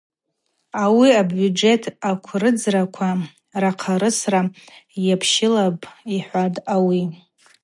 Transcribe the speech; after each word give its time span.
Ауи 0.83 1.09
абюджет 1.21 1.83
акврыдзраква 2.09 3.09
рахъарысра 3.61 4.41
йапщылапӏ,– 5.07 5.87
йхӏватӏ 6.15 6.63
ауи. 6.73 7.03